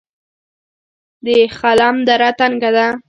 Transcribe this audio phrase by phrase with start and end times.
[1.25, 1.27] د
[1.57, 2.87] خلم دره تنګه ده